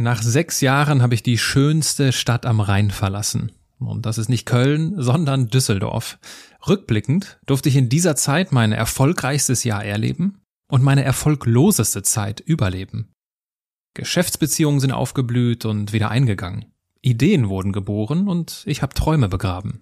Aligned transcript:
Nach 0.00 0.22
sechs 0.22 0.60
Jahren 0.60 1.02
habe 1.02 1.14
ich 1.14 1.24
die 1.24 1.38
schönste 1.38 2.12
Stadt 2.12 2.46
am 2.46 2.60
Rhein 2.60 2.92
verlassen. 2.92 3.50
Und 3.80 4.06
das 4.06 4.16
ist 4.16 4.28
nicht 4.28 4.46
Köln, 4.46 4.94
sondern 4.96 5.48
Düsseldorf. 5.48 6.20
Rückblickend 6.68 7.40
durfte 7.46 7.68
ich 7.68 7.74
in 7.74 7.88
dieser 7.88 8.14
Zeit 8.14 8.52
mein 8.52 8.70
erfolgreichstes 8.70 9.64
Jahr 9.64 9.84
erleben 9.84 10.40
und 10.70 10.84
meine 10.84 11.02
erfolgloseste 11.02 12.02
Zeit 12.02 12.38
überleben. 12.38 13.10
Geschäftsbeziehungen 13.94 14.78
sind 14.78 14.92
aufgeblüht 14.92 15.64
und 15.64 15.92
wieder 15.92 16.12
eingegangen. 16.12 16.66
Ideen 17.02 17.48
wurden 17.48 17.72
geboren 17.72 18.28
und 18.28 18.62
ich 18.66 18.82
habe 18.82 18.94
Träume 18.94 19.28
begraben. 19.28 19.80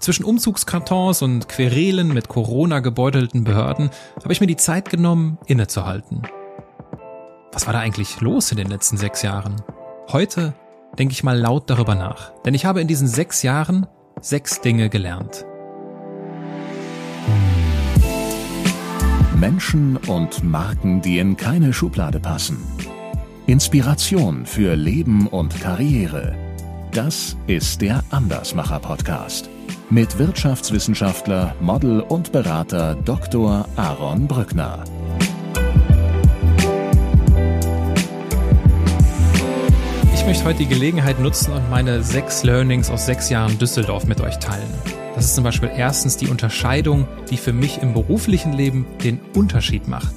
Zwischen 0.00 0.24
Umzugskartons 0.24 1.22
und 1.22 1.48
Querelen 1.48 2.08
mit 2.08 2.26
Corona 2.26 2.80
gebeutelten 2.80 3.44
Behörden 3.44 3.90
habe 4.16 4.32
ich 4.32 4.40
mir 4.40 4.48
die 4.48 4.56
Zeit 4.56 4.90
genommen, 4.90 5.38
innezuhalten. 5.46 6.22
Was 7.52 7.66
war 7.66 7.74
da 7.74 7.80
eigentlich 7.80 8.20
los 8.22 8.50
in 8.50 8.56
den 8.56 8.68
letzten 8.68 8.96
sechs 8.96 9.20
Jahren? 9.20 9.60
Heute 10.10 10.54
denke 10.98 11.12
ich 11.12 11.22
mal 11.22 11.38
laut 11.38 11.68
darüber 11.68 11.94
nach, 11.94 12.32
denn 12.46 12.54
ich 12.54 12.64
habe 12.64 12.80
in 12.80 12.88
diesen 12.88 13.06
sechs 13.06 13.42
Jahren 13.42 13.86
sechs 14.20 14.62
Dinge 14.62 14.88
gelernt. 14.88 15.44
Menschen 19.36 19.98
und 19.98 20.42
Marken, 20.42 21.02
die 21.02 21.18
in 21.18 21.36
keine 21.36 21.74
Schublade 21.74 22.20
passen. 22.20 22.58
Inspiration 23.46 24.46
für 24.46 24.74
Leben 24.74 25.26
und 25.26 25.60
Karriere. 25.60 26.34
Das 26.92 27.36
ist 27.48 27.82
der 27.82 28.02
Andersmacher 28.10 28.78
Podcast 28.78 29.50
mit 29.90 30.18
Wirtschaftswissenschaftler, 30.18 31.54
Model 31.60 32.00
und 32.00 32.32
Berater 32.32 32.94
Dr. 32.94 33.66
Aaron 33.76 34.26
Brückner. 34.26 34.84
Möchte 40.32 40.46
heute 40.46 40.58
die 40.60 40.66
Gelegenheit 40.66 41.20
nutzen 41.20 41.52
und 41.52 41.68
meine 41.68 42.02
sechs 42.02 42.42
Learnings 42.42 42.88
aus 42.88 43.04
sechs 43.04 43.28
Jahren 43.28 43.58
Düsseldorf 43.58 44.06
mit 44.06 44.22
euch 44.22 44.38
teilen. 44.38 44.72
Das 45.14 45.26
ist 45.26 45.34
zum 45.34 45.44
Beispiel 45.44 45.70
erstens 45.76 46.16
die 46.16 46.28
Unterscheidung, 46.28 47.06
die 47.28 47.36
für 47.36 47.52
mich 47.52 47.82
im 47.82 47.92
beruflichen 47.92 48.54
Leben 48.54 48.86
den 49.04 49.20
Unterschied 49.36 49.88
macht. 49.88 50.14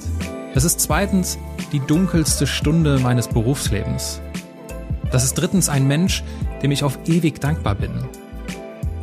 Das 0.53 0.63
ist 0.63 0.79
zweitens 0.79 1.37
die 1.73 1.81
dunkelste 1.81 2.47
Stunde 2.47 2.99
meines 2.99 3.27
Berufslebens. 3.27 4.21
Das 5.11 5.25
ist 5.25 5.33
drittens 5.33 5.67
ein 5.67 5.85
Mensch, 5.85 6.23
dem 6.63 6.71
ich 6.71 6.85
auf 6.85 6.97
ewig 7.07 7.41
dankbar 7.41 7.75
bin. 7.75 8.05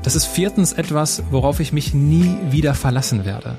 Das 0.03 0.17
ist 0.17 0.25
viertens 0.25 0.73
etwas, 0.73 1.25
worauf 1.31 1.61
ich 1.61 1.75
mich 1.75 1.93
nie 1.93 2.39
wieder 2.49 2.73
verlassen 2.73 3.27
werde. 3.27 3.59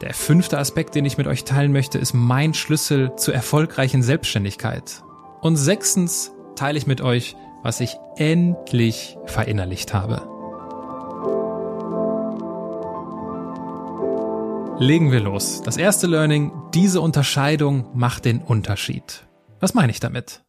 Der 0.00 0.14
fünfte 0.14 0.56
Aspekt, 0.56 0.94
den 0.94 1.04
ich 1.04 1.18
mit 1.18 1.26
euch 1.26 1.44
teilen 1.44 1.72
möchte, 1.72 1.98
ist 1.98 2.14
mein 2.14 2.54
Schlüssel 2.54 3.16
zur 3.16 3.34
erfolgreichen 3.34 4.02
Selbstständigkeit. 4.02 5.02
Und 5.42 5.56
sechstens 5.56 6.30
teile 6.54 6.78
ich 6.78 6.86
mit 6.86 7.00
euch, 7.00 7.34
was 7.64 7.80
ich 7.80 7.96
endlich 8.16 9.18
verinnerlicht 9.26 9.92
habe. 9.92 10.22
Legen 14.78 15.10
wir 15.10 15.18
los. 15.18 15.60
Das 15.62 15.76
erste 15.76 16.06
Learning, 16.06 16.52
diese 16.72 17.00
Unterscheidung 17.00 17.90
macht 17.92 18.24
den 18.24 18.40
Unterschied. 18.40 19.26
Was 19.58 19.74
meine 19.74 19.90
ich 19.90 19.98
damit? 19.98 20.44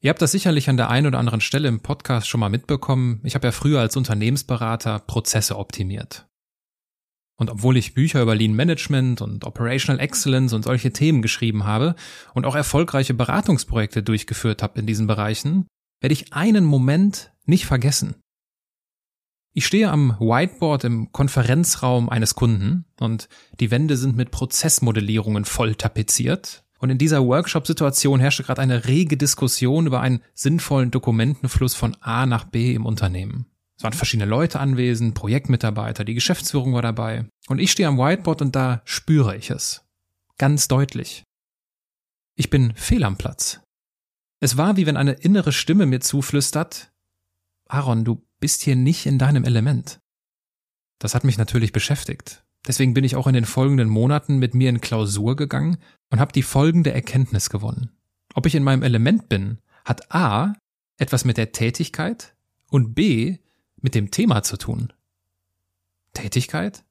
Ihr 0.00 0.08
habt 0.08 0.22
das 0.22 0.32
sicherlich 0.32 0.70
an 0.70 0.78
der 0.78 0.88
einen 0.88 1.08
oder 1.08 1.18
anderen 1.18 1.42
Stelle 1.42 1.68
im 1.68 1.80
Podcast 1.80 2.26
schon 2.26 2.40
mal 2.40 2.48
mitbekommen. 2.48 3.20
Ich 3.24 3.34
habe 3.34 3.46
ja 3.46 3.52
früher 3.52 3.80
als 3.80 3.98
Unternehmensberater 3.98 5.00
Prozesse 5.00 5.58
optimiert. 5.58 6.29
Und 7.40 7.48
obwohl 7.48 7.78
ich 7.78 7.94
Bücher 7.94 8.20
über 8.20 8.34
Lean 8.34 8.52
Management 8.52 9.22
und 9.22 9.46
Operational 9.46 9.98
Excellence 9.98 10.52
und 10.52 10.62
solche 10.62 10.92
Themen 10.92 11.22
geschrieben 11.22 11.64
habe 11.64 11.94
und 12.34 12.44
auch 12.44 12.54
erfolgreiche 12.54 13.14
Beratungsprojekte 13.14 14.02
durchgeführt 14.02 14.62
habe 14.62 14.78
in 14.78 14.84
diesen 14.84 15.06
Bereichen, 15.06 15.66
werde 16.02 16.12
ich 16.12 16.34
einen 16.34 16.66
Moment 16.66 17.32
nicht 17.46 17.64
vergessen. 17.64 18.16
Ich 19.54 19.64
stehe 19.64 19.90
am 19.90 20.16
Whiteboard 20.20 20.84
im 20.84 21.12
Konferenzraum 21.12 22.10
eines 22.10 22.34
Kunden 22.34 22.84
und 23.00 23.30
die 23.58 23.70
Wände 23.70 23.96
sind 23.96 24.18
mit 24.18 24.30
Prozessmodellierungen 24.30 25.46
voll 25.46 25.74
tapeziert 25.76 26.62
und 26.78 26.90
in 26.90 26.98
dieser 26.98 27.24
Workshop-Situation 27.24 28.20
herrschte 28.20 28.42
gerade 28.42 28.60
eine 28.60 28.84
rege 28.84 29.16
Diskussion 29.16 29.86
über 29.86 30.02
einen 30.02 30.22
sinnvollen 30.34 30.90
Dokumentenfluss 30.90 31.74
von 31.74 31.96
A 32.02 32.26
nach 32.26 32.44
B 32.44 32.74
im 32.74 32.84
Unternehmen. 32.84 33.46
Es 33.80 33.84
waren 33.84 33.94
verschiedene 33.94 34.28
Leute 34.28 34.60
anwesend, 34.60 35.14
Projektmitarbeiter, 35.14 36.04
die 36.04 36.12
Geschäftsführung 36.12 36.74
war 36.74 36.82
dabei. 36.82 37.24
Und 37.48 37.60
ich 37.60 37.72
stehe 37.72 37.88
am 37.88 37.96
Whiteboard 37.96 38.42
und 38.42 38.54
da 38.54 38.82
spüre 38.84 39.34
ich 39.34 39.48
es. 39.48 39.86
Ganz 40.36 40.68
deutlich. 40.68 41.24
Ich 42.36 42.50
bin 42.50 42.74
fehl 42.74 43.04
am 43.04 43.16
Platz. 43.16 43.62
Es 44.38 44.58
war 44.58 44.76
wie 44.76 44.84
wenn 44.84 44.98
eine 44.98 45.12
innere 45.12 45.50
Stimme 45.50 45.86
mir 45.86 46.02
zuflüstert, 46.02 46.92
Aaron, 47.68 48.04
du 48.04 48.22
bist 48.38 48.60
hier 48.60 48.76
nicht 48.76 49.06
in 49.06 49.18
deinem 49.18 49.44
Element. 49.44 49.98
Das 50.98 51.14
hat 51.14 51.24
mich 51.24 51.38
natürlich 51.38 51.72
beschäftigt. 51.72 52.44
Deswegen 52.66 52.92
bin 52.92 53.04
ich 53.04 53.16
auch 53.16 53.28
in 53.28 53.32
den 53.32 53.46
folgenden 53.46 53.88
Monaten 53.88 54.36
mit 54.38 54.52
mir 54.52 54.68
in 54.68 54.82
Klausur 54.82 55.36
gegangen 55.36 55.78
und 56.10 56.20
habe 56.20 56.32
die 56.32 56.42
folgende 56.42 56.92
Erkenntnis 56.92 57.48
gewonnen. 57.48 57.96
Ob 58.34 58.44
ich 58.44 58.54
in 58.54 58.62
meinem 58.62 58.82
Element 58.82 59.30
bin, 59.30 59.58
hat 59.86 60.14
A 60.14 60.52
etwas 60.98 61.24
mit 61.24 61.38
der 61.38 61.52
Tätigkeit 61.52 62.36
und 62.68 62.94
B 62.94 63.38
mit 63.82 63.94
dem 63.94 64.10
Thema 64.10 64.42
zu 64.42 64.56
tun. 64.56 64.92
Tätigkeit? 66.12 66.84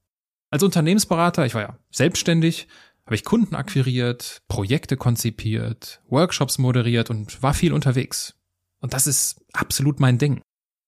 Als 0.50 0.64
Unternehmensberater, 0.64 1.46
ich 1.46 1.54
war 1.54 1.62
ja 1.62 1.80
selbstständig, 1.92 2.68
habe 3.06 3.16
ich 3.16 3.26
Kunden 3.26 3.56
akquiriert, 3.56 4.42
Projekte 4.48 4.98
konzipiert, 4.98 6.02
Workshops 6.10 6.58
moderiert 6.58 7.10
und 7.10 7.42
war 7.42 7.54
viel 7.54 7.74
unterwegs. 7.74 8.36
Und 8.82 8.94
das 8.94 9.08
ist 9.08 9.44
absolut 9.54 10.00
mein 10.00 10.18
Ding. 10.18 10.42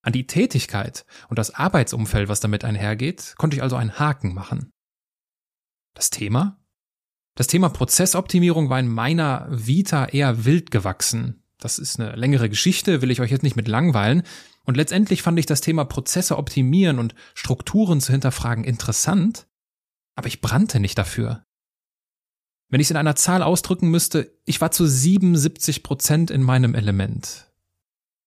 An 0.03 0.13
die 0.13 0.25
Tätigkeit 0.25 1.05
und 1.29 1.37
das 1.37 1.53
Arbeitsumfeld, 1.53 2.27
was 2.27 2.39
damit 2.39 2.63
einhergeht, 2.63 3.35
konnte 3.37 3.57
ich 3.57 3.63
also 3.63 3.75
einen 3.75 3.99
Haken 3.99 4.33
machen. 4.33 4.71
Das 5.93 6.09
Thema? 6.09 6.59
Das 7.35 7.47
Thema 7.47 7.69
Prozessoptimierung 7.69 8.69
war 8.69 8.79
in 8.79 8.87
meiner 8.87 9.47
Vita 9.49 10.05
eher 10.05 10.45
wild 10.45 10.71
gewachsen. 10.71 11.43
Das 11.57 11.77
ist 11.79 11.99
eine 11.99 12.15
längere 12.15 12.49
Geschichte, 12.49 13.01
will 13.01 13.11
ich 13.11 13.21
euch 13.21 13.31
jetzt 13.31 13.43
nicht 13.43 13.55
mit 13.55 13.67
langweilen. 13.67 14.23
Und 14.65 14.77
letztendlich 14.77 15.21
fand 15.21 15.39
ich 15.39 15.45
das 15.45 15.61
Thema 15.61 15.85
Prozesse 15.85 16.37
optimieren 16.37 16.99
und 16.99 17.15
Strukturen 17.33 17.99
zu 17.99 18.11
hinterfragen 18.11 18.63
interessant, 18.63 19.47
aber 20.15 20.27
ich 20.27 20.41
brannte 20.41 20.79
nicht 20.79 20.97
dafür. 20.97 21.43
Wenn 22.69 22.79
ich 22.79 22.87
es 22.87 22.91
in 22.91 22.97
einer 22.97 23.15
Zahl 23.15 23.43
ausdrücken 23.43 23.89
müsste, 23.89 24.39
ich 24.45 24.61
war 24.61 24.71
zu 24.71 24.87
77 24.87 25.83
Prozent 25.83 26.31
in 26.31 26.41
meinem 26.41 26.75
Element. 26.75 27.51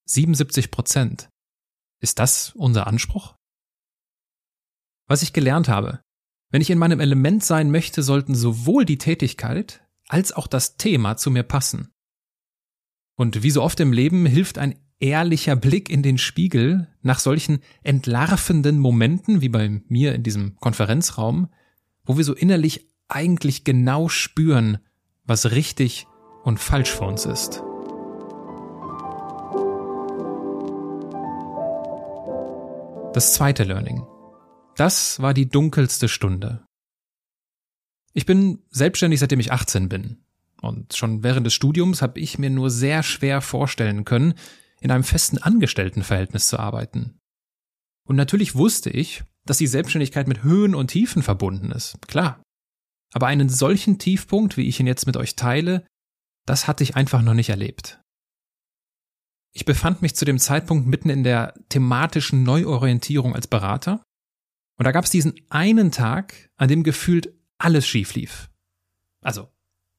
77 0.06 0.70
Prozent. 0.70 1.30
Ist 2.00 2.18
das 2.18 2.52
unser 2.54 2.86
Anspruch? 2.86 3.36
Was 5.06 5.22
ich 5.22 5.32
gelernt 5.32 5.68
habe. 5.68 6.02
Wenn 6.50 6.60
ich 6.60 6.70
in 6.70 6.78
meinem 6.78 7.00
Element 7.00 7.42
sein 7.42 7.70
möchte, 7.70 8.02
sollten 8.02 8.34
sowohl 8.34 8.84
die 8.84 8.98
Tätigkeit 8.98 9.82
als 10.08 10.32
auch 10.32 10.46
das 10.46 10.76
Thema 10.76 11.16
zu 11.16 11.30
mir 11.30 11.42
passen. 11.42 11.90
Und 13.16 13.42
wie 13.42 13.50
so 13.50 13.62
oft 13.62 13.80
im 13.80 13.92
Leben 13.92 14.26
hilft 14.26 14.58
ein 14.58 14.78
ehrlicher 15.00 15.56
Blick 15.56 15.90
in 15.90 16.02
den 16.02 16.18
Spiegel 16.18 16.88
nach 17.02 17.18
solchen 17.18 17.60
entlarvenden 17.82 18.78
Momenten 18.78 19.40
wie 19.40 19.48
bei 19.48 19.82
mir 19.88 20.14
in 20.14 20.22
diesem 20.22 20.56
Konferenzraum, 20.56 21.48
wo 22.04 22.16
wir 22.16 22.24
so 22.24 22.34
innerlich 22.34 22.88
eigentlich 23.08 23.64
genau 23.64 24.08
spüren, 24.08 24.78
was 25.24 25.50
richtig 25.50 26.06
und 26.42 26.60
falsch 26.60 26.90
für 26.90 27.04
uns 27.04 27.26
ist. 27.26 27.62
Das 33.14 33.32
zweite 33.32 33.64
Learning. 33.64 34.04
Das 34.76 35.20
war 35.22 35.34
die 35.34 35.48
dunkelste 35.48 36.08
Stunde. 36.08 36.66
Ich 38.12 38.26
bin 38.26 38.64
selbstständig, 38.70 39.20
seitdem 39.20 39.40
ich 39.40 39.52
18 39.52 39.88
bin. 39.88 40.24
Und 40.60 40.94
schon 40.94 41.22
während 41.22 41.46
des 41.46 41.54
Studiums 41.54 42.02
habe 42.02 42.18
ich 42.20 42.38
mir 42.38 42.50
nur 42.50 42.70
sehr 42.70 43.02
schwer 43.02 43.40
vorstellen 43.40 44.04
können, 44.04 44.34
in 44.84 44.90
einem 44.90 45.02
festen 45.02 45.38
Angestelltenverhältnis 45.38 46.46
zu 46.46 46.58
arbeiten. 46.58 47.18
Und 48.06 48.16
natürlich 48.16 48.54
wusste 48.54 48.90
ich, 48.90 49.24
dass 49.46 49.56
die 49.56 49.66
Selbstständigkeit 49.66 50.28
mit 50.28 50.42
Höhen 50.42 50.74
und 50.74 50.88
Tiefen 50.88 51.22
verbunden 51.22 51.70
ist, 51.70 51.96
klar. 52.06 52.42
Aber 53.14 53.26
einen 53.26 53.48
solchen 53.48 53.98
Tiefpunkt, 53.98 54.58
wie 54.58 54.68
ich 54.68 54.78
ihn 54.78 54.86
jetzt 54.86 55.06
mit 55.06 55.16
euch 55.16 55.36
teile, 55.36 55.86
das 56.44 56.68
hatte 56.68 56.84
ich 56.84 56.96
einfach 56.96 57.22
noch 57.22 57.32
nicht 57.32 57.48
erlebt. 57.48 57.98
Ich 59.54 59.64
befand 59.64 60.02
mich 60.02 60.14
zu 60.16 60.26
dem 60.26 60.38
Zeitpunkt 60.38 60.86
mitten 60.86 61.08
in 61.08 61.24
der 61.24 61.54
thematischen 61.70 62.42
Neuorientierung 62.42 63.34
als 63.34 63.46
Berater. 63.46 64.02
Und 64.76 64.84
da 64.84 64.92
gab 64.92 65.04
es 65.04 65.10
diesen 65.10 65.34
einen 65.48 65.92
Tag, 65.92 66.50
an 66.56 66.68
dem 66.68 66.82
gefühlt 66.82 67.32
alles 67.56 67.86
schief 67.86 68.14
lief. 68.14 68.50
Also, 69.22 69.48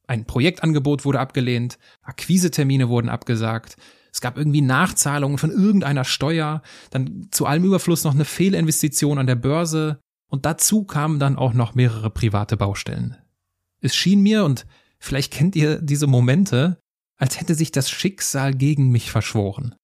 ein 0.06 0.26
Projektangebot 0.26 1.04
wurde 1.04 1.18
abgelehnt, 1.18 1.78
Akquisetermine 2.02 2.88
wurden 2.88 3.08
abgesagt, 3.08 3.76
es 4.16 4.22
gab 4.22 4.38
irgendwie 4.38 4.62
Nachzahlungen 4.62 5.36
von 5.36 5.50
irgendeiner 5.50 6.04
Steuer, 6.04 6.62
dann 6.88 7.28
zu 7.32 7.44
allem 7.44 7.64
Überfluss 7.64 8.02
noch 8.02 8.14
eine 8.14 8.24
Fehlinvestition 8.24 9.18
an 9.18 9.26
der 9.26 9.34
Börse 9.34 10.00
und 10.30 10.46
dazu 10.46 10.84
kamen 10.84 11.18
dann 11.18 11.36
auch 11.36 11.52
noch 11.52 11.74
mehrere 11.74 12.08
private 12.08 12.56
Baustellen. 12.56 13.18
Es 13.82 13.94
schien 13.94 14.22
mir, 14.22 14.46
und 14.46 14.66
vielleicht 14.98 15.34
kennt 15.34 15.54
ihr 15.54 15.82
diese 15.82 16.06
Momente, 16.06 16.80
als 17.18 17.38
hätte 17.38 17.54
sich 17.54 17.72
das 17.72 17.90
Schicksal 17.90 18.54
gegen 18.54 18.88
mich 18.88 19.10
verschworen. 19.10 19.74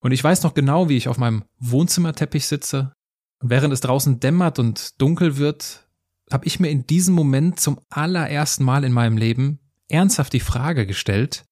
Und 0.00 0.12
ich 0.12 0.22
weiß 0.22 0.42
noch 0.42 0.52
genau, 0.52 0.90
wie 0.90 0.98
ich 0.98 1.08
auf 1.08 1.16
meinem 1.16 1.44
Wohnzimmerteppich 1.60 2.46
sitze 2.46 2.92
und 3.40 3.48
während 3.48 3.72
es 3.72 3.80
draußen 3.80 4.20
dämmert 4.20 4.58
und 4.58 5.00
dunkel 5.00 5.38
wird, 5.38 5.88
habe 6.30 6.44
ich 6.44 6.60
mir 6.60 6.68
in 6.68 6.86
diesem 6.86 7.14
Moment 7.14 7.58
zum 7.58 7.80
allerersten 7.88 8.62
Mal 8.62 8.84
in 8.84 8.92
meinem 8.92 9.16
Leben 9.16 9.58
ernsthaft 9.88 10.34
die 10.34 10.40
Frage 10.40 10.86
gestellt, 10.86 11.46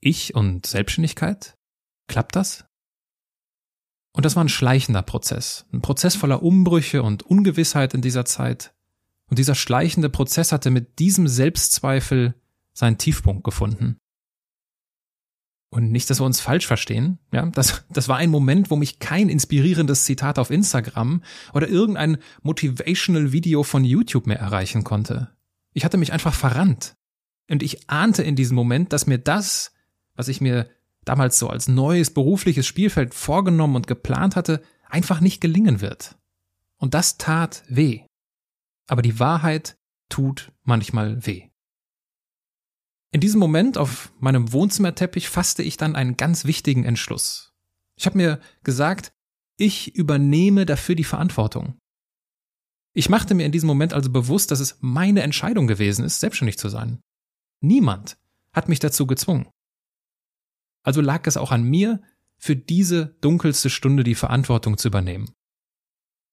ich 0.00 0.34
und 0.34 0.66
Selbstständigkeit? 0.66 1.56
Klappt 2.08 2.36
das? 2.36 2.64
Und 4.12 4.24
das 4.24 4.36
war 4.36 4.44
ein 4.44 4.48
schleichender 4.48 5.02
Prozess, 5.02 5.66
ein 5.72 5.82
Prozess 5.82 6.16
voller 6.16 6.42
Umbrüche 6.42 7.02
und 7.02 7.22
Ungewissheit 7.22 7.94
in 7.94 8.02
dieser 8.02 8.24
Zeit. 8.24 8.74
Und 9.28 9.38
dieser 9.38 9.54
schleichende 9.54 10.10
Prozess 10.10 10.50
hatte 10.50 10.70
mit 10.70 10.98
diesem 10.98 11.28
Selbstzweifel 11.28 12.34
seinen 12.72 12.98
Tiefpunkt 12.98 13.44
gefunden. 13.44 13.98
Und 15.72 15.92
nicht, 15.92 16.10
dass 16.10 16.20
wir 16.20 16.24
uns 16.26 16.40
falsch 16.40 16.66
verstehen, 16.66 17.20
ja, 17.32 17.46
das, 17.46 17.84
das 17.90 18.08
war 18.08 18.16
ein 18.16 18.30
Moment, 18.30 18.72
wo 18.72 18.76
mich 18.76 18.98
kein 18.98 19.28
inspirierendes 19.28 20.04
Zitat 20.04 20.40
auf 20.40 20.50
Instagram 20.50 21.22
oder 21.52 21.68
irgendein 21.68 22.18
motivational 22.42 23.30
Video 23.30 23.62
von 23.62 23.84
YouTube 23.84 24.26
mehr 24.26 24.40
erreichen 24.40 24.82
konnte. 24.82 25.30
Ich 25.72 25.84
hatte 25.84 25.96
mich 25.96 26.12
einfach 26.12 26.34
verrannt. 26.34 26.96
Und 27.48 27.62
ich 27.62 27.88
ahnte 27.88 28.24
in 28.24 28.34
diesem 28.34 28.56
Moment, 28.56 28.92
dass 28.92 29.06
mir 29.06 29.18
das, 29.18 29.72
was 30.20 30.28
ich 30.28 30.42
mir 30.42 30.68
damals 31.06 31.38
so 31.38 31.48
als 31.48 31.66
neues 31.66 32.12
berufliches 32.12 32.66
Spielfeld 32.66 33.14
vorgenommen 33.14 33.74
und 33.74 33.86
geplant 33.86 34.36
hatte, 34.36 34.62
einfach 34.86 35.20
nicht 35.20 35.40
gelingen 35.40 35.80
wird. 35.80 36.18
Und 36.76 36.92
das 36.92 37.16
tat 37.16 37.62
weh. 37.68 38.02
Aber 38.86 39.00
die 39.00 39.18
Wahrheit 39.18 39.78
tut 40.10 40.52
manchmal 40.62 41.24
weh. 41.24 41.48
In 43.12 43.22
diesem 43.22 43.40
Moment 43.40 43.78
auf 43.78 44.12
meinem 44.20 44.52
Wohnzimmerteppich 44.52 45.30
fasste 45.30 45.62
ich 45.62 45.78
dann 45.78 45.96
einen 45.96 46.18
ganz 46.18 46.44
wichtigen 46.44 46.84
Entschluss. 46.84 47.54
Ich 47.96 48.04
habe 48.04 48.18
mir 48.18 48.40
gesagt, 48.62 49.10
ich 49.56 49.94
übernehme 49.94 50.66
dafür 50.66 50.96
die 50.96 51.04
Verantwortung. 51.04 51.78
Ich 52.92 53.08
machte 53.08 53.34
mir 53.34 53.46
in 53.46 53.52
diesem 53.52 53.68
Moment 53.68 53.94
also 53.94 54.10
bewusst, 54.10 54.50
dass 54.50 54.60
es 54.60 54.76
meine 54.80 55.22
Entscheidung 55.22 55.66
gewesen 55.66 56.04
ist, 56.04 56.20
selbstständig 56.20 56.58
zu 56.58 56.68
sein. 56.68 57.00
Niemand 57.62 58.18
hat 58.52 58.68
mich 58.68 58.80
dazu 58.80 59.06
gezwungen. 59.06 59.48
Also 60.82 61.00
lag 61.00 61.26
es 61.26 61.36
auch 61.36 61.52
an 61.52 61.62
mir, 61.62 62.00
für 62.36 62.56
diese 62.56 63.16
dunkelste 63.20 63.68
Stunde 63.68 64.02
die 64.02 64.14
Verantwortung 64.14 64.78
zu 64.78 64.88
übernehmen. 64.88 65.30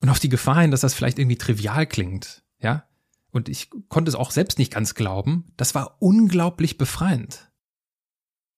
Und 0.02 0.10
auf 0.10 0.20
die 0.20 0.30
Gefahr 0.30 0.62
hin, 0.62 0.72
dass 0.72 0.82
das 0.82 0.94
vielleicht 0.94 1.20
irgendwie 1.20 1.38
trivial 1.38 1.86
klingt, 1.86 2.44
ja, 2.60 2.88
und 3.32 3.50
ich 3.50 3.70
konnte 3.90 4.10
es 4.10 4.16
auch 4.16 4.32
selbst 4.32 4.58
nicht 4.58 4.72
ganz 4.72 4.96
glauben, 4.96 5.46
das 5.58 5.76
war 5.76 5.98
unglaublich 6.00 6.78
befreiend. 6.78 7.52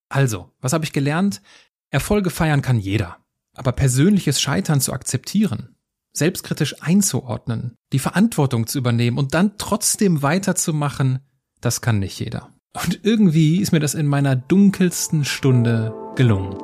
Also, 0.10 0.52
was 0.60 0.74
habe 0.74 0.86
ich 0.86 0.94
gelernt? 0.94 1.42
Erfolge 1.90 2.30
feiern 2.30 2.62
kann 2.62 2.80
jeder, 2.80 3.18
aber 3.56 3.72
persönliches 3.72 4.40
Scheitern 4.40 4.80
zu 4.80 4.94
akzeptieren, 4.94 5.76
selbstkritisch 6.14 6.82
einzuordnen, 6.82 7.76
die 7.94 8.00
Verantwortung 8.00 8.68
zu 8.68 8.78
übernehmen 8.78 9.18
und 9.18 9.34
dann 9.34 9.58
trotzdem 9.58 10.22
weiterzumachen, 10.22 11.20
das 11.62 11.82
kann 11.82 12.00
nicht 12.00 12.20
jeder. 12.20 12.54
Und 12.76 13.04
irgendwie 13.04 13.62
ist 13.62 13.72
mir 13.72 13.80
das 13.80 13.96
in 13.96 14.06
meiner 14.06 14.36
dunkelsten 14.36 15.26
Stunde 15.26 15.94
gelungen. 16.16 16.56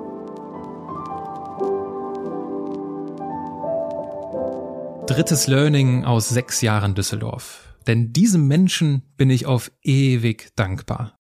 Drittes 5.08 5.48
Learning 5.48 6.06
aus 6.06 6.30
sechs 6.30 6.62
Jahren 6.62 6.94
Düsseldorf. 6.94 7.76
Denn 7.88 8.14
diesem 8.14 8.48
Menschen 8.48 9.02
bin 9.18 9.30
ich 9.30 9.46
auf 9.46 9.72
ewig 9.82 10.52
dankbar. 10.56 11.16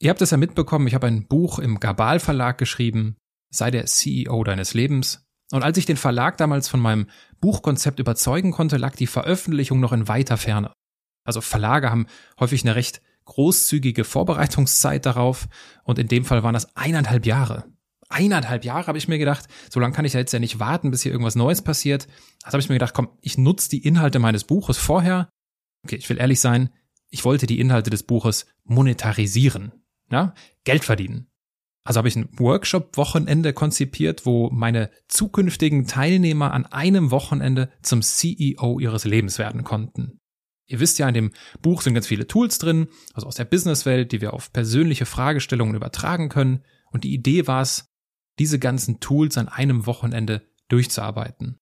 Ihr 0.00 0.10
habt 0.10 0.22
es 0.22 0.30
ja 0.30 0.36
mitbekommen, 0.36 0.86
ich 0.86 0.94
habe 0.94 1.06
ein 1.06 1.26
Buch 1.26 1.58
im 1.58 1.80
Gabal 1.80 2.20
Verlag 2.20 2.58
geschrieben, 2.58 3.16
sei 3.50 3.70
der 3.70 3.86
CEO 3.86 4.44
deines 4.44 4.74
Lebens. 4.74 5.26
Und 5.52 5.62
als 5.62 5.78
ich 5.78 5.86
den 5.86 5.96
Verlag 5.96 6.36
damals 6.36 6.68
von 6.68 6.80
meinem 6.80 7.08
Buchkonzept 7.40 7.98
überzeugen 7.98 8.52
konnte, 8.52 8.76
lag 8.76 8.94
die 8.94 9.06
Veröffentlichung 9.06 9.80
noch 9.80 9.92
in 9.92 10.08
weiter 10.08 10.36
Ferne. 10.36 10.72
Also 11.24 11.40
Verlage 11.40 11.90
haben 11.90 12.06
häufig 12.38 12.62
eine 12.62 12.76
recht 12.76 13.00
großzügige 13.26 14.04
Vorbereitungszeit 14.04 15.04
darauf 15.04 15.48
und 15.84 15.98
in 15.98 16.08
dem 16.08 16.24
Fall 16.24 16.42
waren 16.42 16.54
das 16.54 16.74
eineinhalb 16.76 17.26
Jahre. 17.26 17.64
Eineinhalb 18.08 18.64
Jahre 18.64 18.86
habe 18.86 18.98
ich 18.98 19.08
mir 19.08 19.18
gedacht, 19.18 19.46
so 19.68 19.80
lange 19.80 19.94
kann 19.94 20.04
ich 20.04 20.14
ja 20.14 20.20
jetzt 20.20 20.32
ja 20.32 20.38
nicht 20.38 20.58
warten, 20.60 20.90
bis 20.90 21.02
hier 21.02 21.12
irgendwas 21.12 21.34
Neues 21.34 21.62
passiert. 21.62 22.06
Also 22.42 22.54
habe 22.54 22.62
ich 22.62 22.68
mir 22.68 22.76
gedacht, 22.76 22.94
komm, 22.94 23.08
ich 23.20 23.36
nutze 23.36 23.68
die 23.68 23.84
Inhalte 23.84 24.20
meines 24.20 24.44
Buches 24.44 24.78
vorher. 24.78 25.28
Okay, 25.84 25.96
ich 25.96 26.08
will 26.08 26.18
ehrlich 26.18 26.40
sein, 26.40 26.70
ich 27.10 27.24
wollte 27.24 27.46
die 27.46 27.60
Inhalte 27.60 27.90
des 27.90 28.04
Buches 28.04 28.46
monetarisieren, 28.64 29.72
ja, 30.10 30.34
Geld 30.64 30.84
verdienen. 30.84 31.28
Also 31.84 31.98
habe 31.98 32.08
ich 32.08 32.16
ein 32.16 32.28
Workshop-Wochenende 32.36 33.52
konzipiert, 33.52 34.26
wo 34.26 34.50
meine 34.50 34.90
zukünftigen 35.06 35.86
Teilnehmer 35.86 36.52
an 36.52 36.66
einem 36.66 37.12
Wochenende 37.12 37.70
zum 37.80 38.02
CEO 38.02 38.80
ihres 38.80 39.04
Lebens 39.04 39.38
werden 39.38 39.62
konnten. 39.62 40.18
Ihr 40.66 40.80
wisst 40.80 40.98
ja, 40.98 41.08
in 41.08 41.14
dem 41.14 41.32
Buch 41.62 41.82
sind 41.82 41.94
ganz 41.94 42.06
viele 42.06 42.26
Tools 42.26 42.58
drin, 42.58 42.88
also 43.14 43.26
aus 43.26 43.36
der 43.36 43.44
Businesswelt, 43.44 44.12
die 44.12 44.20
wir 44.20 44.34
auf 44.34 44.52
persönliche 44.52 45.06
Fragestellungen 45.06 45.74
übertragen 45.74 46.28
können. 46.28 46.64
Und 46.90 47.04
die 47.04 47.14
Idee 47.14 47.46
war 47.46 47.62
es, 47.62 47.92
diese 48.38 48.58
ganzen 48.58 49.00
Tools 49.00 49.38
an 49.38 49.48
einem 49.48 49.86
Wochenende 49.86 50.42
durchzuarbeiten 50.68 51.58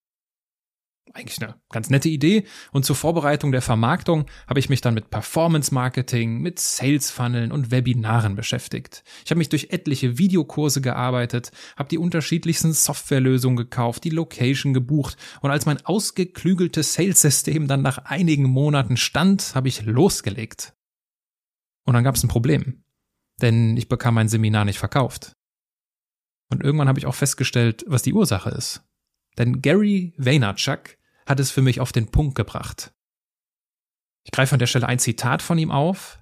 eigentlich 1.14 1.40
eine 1.40 1.54
ganz 1.70 1.90
nette 1.90 2.08
Idee. 2.08 2.44
Und 2.72 2.84
zur 2.84 2.96
Vorbereitung 2.96 3.52
der 3.52 3.62
Vermarktung 3.62 4.26
habe 4.48 4.58
ich 4.58 4.68
mich 4.68 4.80
dann 4.80 4.94
mit 4.94 5.10
Performance 5.10 5.72
Marketing, 5.72 6.40
mit 6.40 6.58
Sales 6.58 7.10
Funneln 7.10 7.52
und 7.52 7.70
Webinaren 7.70 8.34
beschäftigt. 8.34 9.04
Ich 9.24 9.30
habe 9.30 9.38
mich 9.38 9.48
durch 9.48 9.68
etliche 9.70 10.18
Videokurse 10.18 10.80
gearbeitet, 10.80 11.52
habe 11.76 11.88
die 11.88 11.98
unterschiedlichsten 11.98 12.72
Softwarelösungen 12.72 13.56
gekauft, 13.56 14.04
die 14.04 14.10
Location 14.10 14.74
gebucht 14.74 15.16
und 15.40 15.50
als 15.50 15.66
mein 15.66 15.84
ausgeklügeltes 15.86 16.94
Sales-System 16.94 17.68
dann 17.68 17.82
nach 17.82 17.98
einigen 17.98 18.44
Monaten 18.44 18.96
stand, 18.96 19.54
habe 19.54 19.68
ich 19.68 19.84
losgelegt. 19.84 20.74
Und 21.86 21.94
dann 21.94 22.04
gab 22.04 22.16
es 22.16 22.24
ein 22.24 22.28
Problem. 22.28 22.82
Denn 23.40 23.76
ich 23.76 23.88
bekam 23.88 24.14
mein 24.14 24.28
Seminar 24.28 24.64
nicht 24.64 24.78
verkauft. 24.78 25.32
Und 26.50 26.62
irgendwann 26.62 26.88
habe 26.88 26.98
ich 26.98 27.06
auch 27.06 27.14
festgestellt, 27.14 27.84
was 27.86 28.02
die 28.02 28.12
Ursache 28.12 28.50
ist. 28.50 28.82
Denn 29.38 29.60
Gary 29.62 30.14
Vaynerchuk 30.16 30.96
hat 31.26 31.40
es 31.40 31.50
für 31.50 31.62
mich 31.62 31.80
auf 31.80 31.92
den 31.92 32.10
Punkt 32.10 32.34
gebracht. 32.34 32.92
Ich 34.24 34.32
greife 34.32 34.54
an 34.54 34.58
der 34.58 34.66
Stelle 34.66 34.88
ein 34.88 34.98
Zitat 34.98 35.42
von 35.42 35.58
ihm 35.58 35.70
auf 35.70 36.18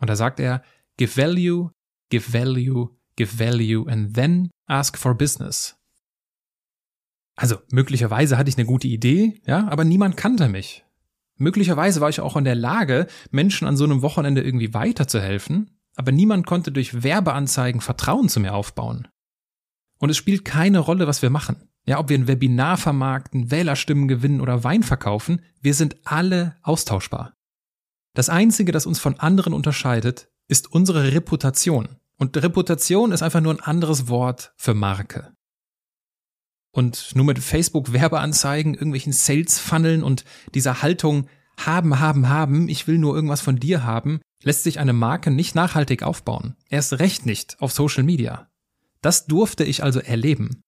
und 0.00 0.08
da 0.08 0.16
sagt 0.16 0.40
er, 0.40 0.62
Give 0.96 1.16
value, 1.16 1.70
give 2.10 2.32
value, 2.32 2.96
give 3.16 3.38
value 3.38 3.88
and 3.88 4.14
then 4.14 4.50
ask 4.66 4.98
for 4.98 5.14
business. 5.14 5.76
Also 7.36 7.58
möglicherweise 7.70 8.36
hatte 8.36 8.50
ich 8.50 8.58
eine 8.58 8.66
gute 8.66 8.88
Idee, 8.88 9.40
ja, 9.46 9.68
aber 9.68 9.84
niemand 9.84 10.16
kannte 10.16 10.48
mich. 10.48 10.84
Möglicherweise 11.36 12.00
war 12.00 12.08
ich 12.08 12.20
auch 12.20 12.36
in 12.36 12.44
der 12.44 12.56
Lage, 12.56 13.06
Menschen 13.30 13.68
an 13.68 13.76
so 13.76 13.84
einem 13.84 14.02
Wochenende 14.02 14.42
irgendwie 14.42 14.74
weiterzuhelfen, 14.74 15.78
aber 15.94 16.10
niemand 16.10 16.46
konnte 16.46 16.72
durch 16.72 17.04
Werbeanzeigen 17.04 17.80
Vertrauen 17.80 18.28
zu 18.28 18.40
mir 18.40 18.54
aufbauen. 18.54 19.06
Und 19.98 20.10
es 20.10 20.16
spielt 20.16 20.44
keine 20.44 20.80
Rolle, 20.80 21.06
was 21.06 21.22
wir 21.22 21.30
machen. 21.30 21.68
Ja, 21.88 21.98
ob 21.98 22.10
wir 22.10 22.18
ein 22.18 22.28
Webinar 22.28 22.76
vermarkten, 22.76 23.50
Wählerstimmen 23.50 24.08
gewinnen 24.08 24.42
oder 24.42 24.62
Wein 24.62 24.82
verkaufen, 24.82 25.40
wir 25.62 25.72
sind 25.72 25.96
alle 26.04 26.54
austauschbar. 26.60 27.32
Das 28.12 28.28
Einzige, 28.28 28.72
das 28.72 28.84
uns 28.84 28.98
von 28.98 29.18
anderen 29.18 29.54
unterscheidet, 29.54 30.28
ist 30.48 30.70
unsere 30.70 31.14
Reputation. 31.14 31.96
Und 32.18 32.36
Reputation 32.36 33.10
ist 33.10 33.22
einfach 33.22 33.40
nur 33.40 33.54
ein 33.54 33.60
anderes 33.60 34.06
Wort 34.06 34.52
für 34.58 34.74
Marke. 34.74 35.32
Und 36.72 37.12
nur 37.14 37.24
mit 37.24 37.38
Facebook-Werbeanzeigen, 37.38 38.74
irgendwelchen 38.74 39.14
Sales-Funneln 39.14 40.02
und 40.02 40.26
dieser 40.54 40.82
Haltung 40.82 41.26
haben, 41.56 42.00
haben, 42.00 42.28
haben, 42.28 42.68
ich 42.68 42.86
will 42.86 42.98
nur 42.98 43.14
irgendwas 43.14 43.40
von 43.40 43.56
dir 43.56 43.84
haben, 43.84 44.20
lässt 44.42 44.62
sich 44.62 44.78
eine 44.78 44.92
Marke 44.92 45.30
nicht 45.30 45.54
nachhaltig 45.54 46.02
aufbauen. 46.02 46.54
Erst 46.68 46.98
recht 46.98 47.24
nicht 47.24 47.56
auf 47.62 47.72
Social 47.72 48.04
Media. 48.04 48.50
Das 49.00 49.24
durfte 49.24 49.64
ich 49.64 49.82
also 49.82 50.00
erleben. 50.00 50.60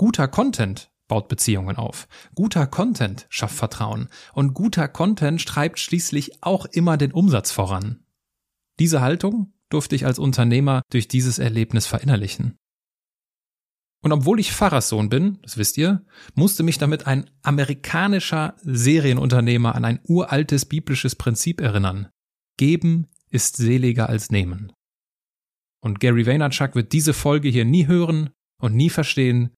Guter 0.00 0.28
Content 0.28 0.90
baut 1.08 1.28
Beziehungen 1.28 1.76
auf. 1.76 2.08
Guter 2.34 2.66
Content 2.66 3.26
schafft 3.28 3.56
Vertrauen. 3.56 4.08
Und 4.32 4.54
guter 4.54 4.88
Content 4.88 5.44
treibt 5.44 5.78
schließlich 5.78 6.42
auch 6.42 6.64
immer 6.64 6.96
den 6.96 7.12
Umsatz 7.12 7.52
voran. 7.52 8.02
Diese 8.78 9.02
Haltung 9.02 9.52
durfte 9.68 9.94
ich 9.94 10.06
als 10.06 10.18
Unternehmer 10.18 10.80
durch 10.90 11.06
dieses 11.06 11.38
Erlebnis 11.38 11.86
verinnerlichen. 11.86 12.56
Und 14.02 14.12
obwohl 14.12 14.40
ich 14.40 14.54
Pfarrerssohn 14.54 15.10
bin, 15.10 15.38
das 15.42 15.58
wisst 15.58 15.76
ihr, 15.76 16.02
musste 16.32 16.62
mich 16.62 16.78
damit 16.78 17.06
ein 17.06 17.28
amerikanischer 17.42 18.54
Serienunternehmer 18.62 19.74
an 19.74 19.84
ein 19.84 20.00
uraltes 20.04 20.64
biblisches 20.64 21.14
Prinzip 21.14 21.60
erinnern. 21.60 22.08
Geben 22.56 23.06
ist 23.28 23.58
seliger 23.58 24.08
als 24.08 24.30
nehmen. 24.30 24.72
Und 25.82 26.00
Gary 26.00 26.24
Vaynerchuk 26.24 26.74
wird 26.74 26.94
diese 26.94 27.12
Folge 27.12 27.50
hier 27.50 27.66
nie 27.66 27.86
hören 27.86 28.30
und 28.62 28.74
nie 28.74 28.88
verstehen, 28.88 29.50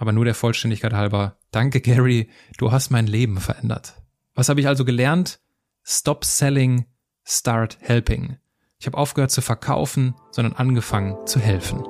aber 0.00 0.12
nur 0.12 0.24
der 0.24 0.34
Vollständigkeit 0.34 0.94
halber, 0.94 1.36
danke 1.50 1.82
Gary, 1.82 2.30
du 2.56 2.72
hast 2.72 2.88
mein 2.88 3.06
Leben 3.06 3.38
verändert. 3.38 4.00
Was 4.34 4.48
habe 4.48 4.58
ich 4.58 4.66
also 4.66 4.86
gelernt? 4.86 5.40
Stop 5.84 6.24
selling, 6.24 6.86
start 7.22 7.76
helping. 7.82 8.38
Ich 8.78 8.86
habe 8.86 8.96
aufgehört 8.96 9.30
zu 9.30 9.42
verkaufen, 9.42 10.14
sondern 10.30 10.54
angefangen 10.54 11.26
zu 11.26 11.38
helfen. 11.38 11.82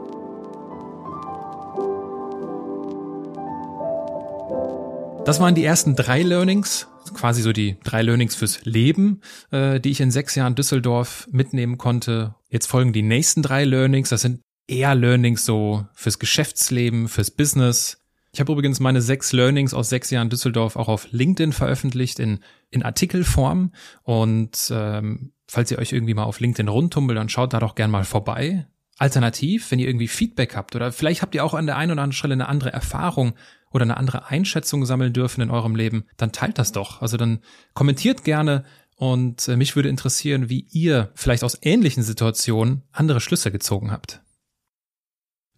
Das 5.24 5.38
waren 5.38 5.54
die 5.54 5.64
ersten 5.64 5.94
drei 5.94 6.22
Learnings, 6.22 6.88
quasi 7.14 7.42
so 7.42 7.52
die 7.52 7.78
drei 7.84 8.02
Learnings 8.02 8.34
fürs 8.34 8.64
Leben, 8.64 9.20
äh, 9.52 9.78
die 9.78 9.90
ich 9.90 10.00
in 10.00 10.10
sechs 10.10 10.34
Jahren 10.34 10.56
Düsseldorf 10.56 11.28
mitnehmen 11.30 11.78
konnte. 11.78 12.34
Jetzt 12.48 12.66
folgen 12.66 12.92
die 12.92 13.02
nächsten 13.02 13.42
drei 13.42 13.64
Learnings. 13.64 14.08
Das 14.08 14.22
sind 14.22 14.40
eher 14.66 14.96
Learnings 14.96 15.44
so 15.44 15.86
fürs 15.94 16.18
Geschäftsleben, 16.18 17.08
fürs 17.08 17.30
Business. 17.30 17.99
Ich 18.32 18.40
habe 18.40 18.52
übrigens 18.52 18.78
meine 18.78 19.02
sechs 19.02 19.32
Learnings 19.32 19.74
aus 19.74 19.88
sechs 19.88 20.10
Jahren 20.10 20.30
Düsseldorf 20.30 20.76
auch 20.76 20.88
auf 20.88 21.08
LinkedIn 21.10 21.52
veröffentlicht 21.52 22.20
in, 22.20 22.40
in 22.70 22.82
Artikelform. 22.82 23.72
Und 24.02 24.70
ähm, 24.72 25.32
falls 25.48 25.70
ihr 25.70 25.78
euch 25.78 25.92
irgendwie 25.92 26.14
mal 26.14 26.24
auf 26.24 26.38
LinkedIn 26.38 26.68
rundtummelt, 26.68 27.18
dann 27.18 27.28
schaut 27.28 27.52
da 27.52 27.58
doch 27.58 27.74
gern 27.74 27.90
mal 27.90 28.04
vorbei. 28.04 28.66
Alternativ, 28.98 29.70
wenn 29.70 29.78
ihr 29.78 29.88
irgendwie 29.88 30.08
Feedback 30.08 30.54
habt 30.54 30.76
oder 30.76 30.92
vielleicht 30.92 31.22
habt 31.22 31.34
ihr 31.34 31.44
auch 31.44 31.54
an 31.54 31.66
der 31.66 31.76
einen 31.76 31.92
oder 31.92 32.02
anderen 32.02 32.12
Stelle 32.12 32.34
eine 32.34 32.48
andere 32.48 32.72
Erfahrung 32.72 33.34
oder 33.72 33.82
eine 33.82 33.96
andere 33.96 34.28
Einschätzung 34.28 34.84
sammeln 34.84 35.12
dürfen 35.12 35.40
in 35.40 35.50
eurem 35.50 35.74
Leben, 35.74 36.04
dann 36.16 36.32
teilt 36.32 36.58
das 36.58 36.72
doch. 36.72 37.00
Also 37.00 37.16
dann 37.16 37.40
kommentiert 37.72 38.24
gerne 38.24 38.64
und 38.96 39.48
äh, 39.48 39.56
mich 39.56 39.74
würde 39.74 39.88
interessieren, 39.88 40.50
wie 40.50 40.66
ihr 40.70 41.10
vielleicht 41.14 41.42
aus 41.42 41.58
ähnlichen 41.62 42.02
Situationen 42.02 42.82
andere 42.92 43.20
Schlüsse 43.20 43.50
gezogen 43.50 43.90
habt. 43.90 44.22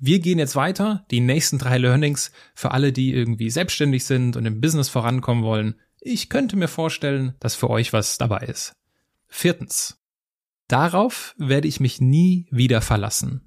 Wir 0.05 0.19
gehen 0.19 0.41
jetzt 0.41 0.57
weiter. 0.57 1.07
Die 1.13 1.21
nächsten 1.21 1.59
drei 1.59 1.79
Learnings 1.79 2.33
für 2.57 2.73
alle, 2.73 2.93
die 2.93 3.15
irgendwie 3.15 3.51
selbstständig 3.51 4.05
sind 4.05 4.37
und 4.37 4.45
im 4.47 4.61
Business 4.61 4.89
vorankommen 4.89 5.45
wollen. 5.45 5.77
Ich 6.01 6.29
könnte 6.29 6.57
mir 6.57 6.67
vorstellen, 6.67 7.37
dass 7.39 7.55
für 7.55 7.71
euch 7.71 7.93
was 7.93 8.19
dabei 8.19 8.39
ist. 8.39 8.73
Viertens. 9.29 10.03
Darauf 10.67 11.37
werde 11.39 11.69
ich 11.69 11.79
mich 11.79 12.01
nie 12.01 12.49
wieder 12.51 12.81
verlassen. 12.81 13.47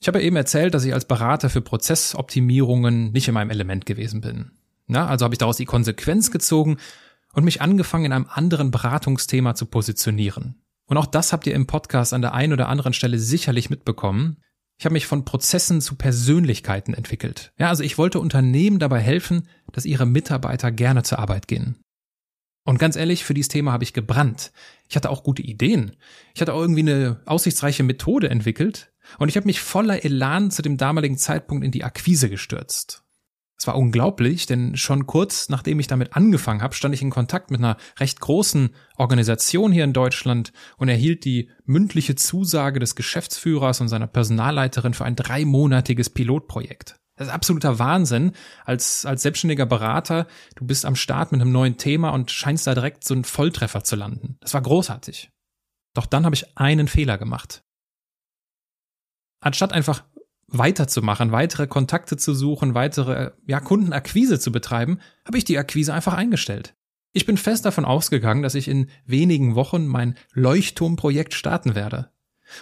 Ich 0.00 0.06
habe 0.06 0.22
eben 0.22 0.36
erzählt, 0.36 0.74
dass 0.74 0.84
ich 0.84 0.94
als 0.94 1.06
Berater 1.06 1.50
für 1.50 1.60
Prozessoptimierungen 1.60 3.10
nicht 3.10 3.26
in 3.26 3.34
meinem 3.34 3.50
Element 3.50 3.84
gewesen 3.84 4.20
bin. 4.20 4.52
Na, 4.86 5.08
also 5.08 5.24
habe 5.24 5.34
ich 5.34 5.40
daraus 5.40 5.56
die 5.56 5.64
Konsequenz 5.64 6.30
gezogen 6.30 6.76
und 7.32 7.42
mich 7.42 7.60
angefangen, 7.60 8.04
in 8.04 8.12
einem 8.12 8.28
anderen 8.30 8.70
Beratungsthema 8.70 9.56
zu 9.56 9.66
positionieren. 9.66 10.62
Und 10.86 10.98
auch 10.98 11.06
das 11.06 11.32
habt 11.32 11.48
ihr 11.48 11.54
im 11.54 11.66
Podcast 11.66 12.14
an 12.14 12.22
der 12.22 12.32
einen 12.32 12.52
oder 12.52 12.68
anderen 12.68 12.92
Stelle 12.92 13.18
sicherlich 13.18 13.70
mitbekommen. 13.70 14.36
Ich 14.82 14.84
habe 14.84 14.94
mich 14.94 15.06
von 15.06 15.24
Prozessen 15.24 15.80
zu 15.80 15.94
Persönlichkeiten 15.94 16.92
entwickelt. 16.92 17.52
Ja, 17.56 17.68
also 17.68 17.84
ich 17.84 17.98
wollte 17.98 18.18
Unternehmen 18.18 18.80
dabei 18.80 18.98
helfen, 18.98 19.46
dass 19.70 19.84
ihre 19.84 20.06
Mitarbeiter 20.06 20.72
gerne 20.72 21.04
zur 21.04 21.20
Arbeit 21.20 21.46
gehen. 21.46 21.76
Und 22.64 22.80
ganz 22.80 22.96
ehrlich, 22.96 23.22
für 23.22 23.32
dieses 23.32 23.46
Thema 23.46 23.70
habe 23.70 23.84
ich 23.84 23.92
gebrannt. 23.92 24.50
Ich 24.88 24.96
hatte 24.96 25.10
auch 25.10 25.22
gute 25.22 25.40
Ideen. 25.40 25.94
Ich 26.34 26.40
hatte 26.40 26.52
auch 26.52 26.60
irgendwie 26.60 26.80
eine 26.80 27.20
aussichtsreiche 27.26 27.84
Methode 27.84 28.28
entwickelt, 28.28 28.92
und 29.18 29.28
ich 29.28 29.36
habe 29.36 29.46
mich 29.46 29.60
voller 29.60 30.04
Elan 30.04 30.50
zu 30.50 30.62
dem 30.62 30.78
damaligen 30.78 31.16
Zeitpunkt 31.16 31.64
in 31.64 31.70
die 31.70 31.84
Akquise 31.84 32.28
gestürzt. 32.28 33.04
Es 33.62 33.68
war 33.68 33.76
unglaublich, 33.76 34.46
denn 34.46 34.76
schon 34.76 35.06
kurz 35.06 35.48
nachdem 35.48 35.78
ich 35.78 35.86
damit 35.86 36.16
angefangen 36.16 36.62
habe, 36.62 36.74
stand 36.74 36.96
ich 36.96 37.02
in 37.02 37.10
Kontakt 37.10 37.52
mit 37.52 37.60
einer 37.60 37.76
recht 38.00 38.18
großen 38.18 38.70
Organisation 38.96 39.70
hier 39.70 39.84
in 39.84 39.92
Deutschland 39.92 40.52
und 40.78 40.88
erhielt 40.88 41.24
die 41.24 41.48
mündliche 41.64 42.16
Zusage 42.16 42.80
des 42.80 42.96
Geschäftsführers 42.96 43.80
und 43.80 43.86
seiner 43.86 44.08
Personalleiterin 44.08 44.94
für 44.94 45.04
ein 45.04 45.14
dreimonatiges 45.14 46.10
Pilotprojekt. 46.10 46.96
Das 47.16 47.28
ist 47.28 47.32
absoluter 47.32 47.78
Wahnsinn. 47.78 48.32
Als, 48.64 49.06
als 49.06 49.22
selbstständiger 49.22 49.66
Berater, 49.66 50.26
du 50.56 50.66
bist 50.66 50.84
am 50.84 50.96
Start 50.96 51.30
mit 51.30 51.40
einem 51.40 51.52
neuen 51.52 51.76
Thema 51.76 52.10
und 52.10 52.32
scheinst 52.32 52.66
da 52.66 52.74
direkt 52.74 53.04
so 53.04 53.14
einen 53.14 53.22
Volltreffer 53.22 53.84
zu 53.84 53.94
landen. 53.94 54.38
Das 54.40 54.54
war 54.54 54.62
großartig. 54.62 55.30
Doch 55.94 56.06
dann 56.06 56.24
habe 56.24 56.34
ich 56.34 56.58
einen 56.58 56.88
Fehler 56.88 57.16
gemacht 57.16 57.62
anstatt 59.42 59.72
einfach 59.72 60.04
weiterzumachen, 60.52 61.32
weitere 61.32 61.66
Kontakte 61.66 62.16
zu 62.16 62.34
suchen, 62.34 62.74
weitere 62.74 63.32
ja, 63.46 63.60
Kundenakquise 63.60 64.38
zu 64.38 64.52
betreiben, 64.52 64.98
habe 65.24 65.38
ich 65.38 65.44
die 65.44 65.58
Akquise 65.58 65.94
einfach 65.94 66.14
eingestellt. 66.14 66.74
Ich 67.12 67.26
bin 67.26 67.36
fest 67.36 67.64
davon 67.64 67.84
ausgegangen, 67.84 68.42
dass 68.42 68.54
ich 68.54 68.68
in 68.68 68.88
wenigen 69.04 69.54
Wochen 69.54 69.86
mein 69.86 70.16
Leuchtturmprojekt 70.32 71.34
starten 71.34 71.74
werde. 71.74 72.10